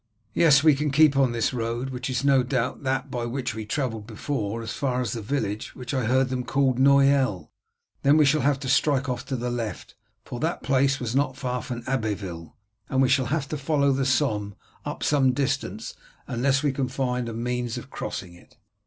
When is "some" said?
15.03-15.33